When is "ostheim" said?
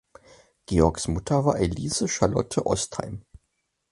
2.65-3.23